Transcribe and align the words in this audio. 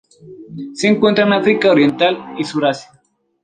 Se 0.73 0.87
encuentra 0.87 1.27
en 1.27 1.33
África 1.33 1.71
oriental 1.71 2.33
y 2.39 2.43
Sur 2.43 2.63
de 2.63 2.69
Asia. 2.69 2.89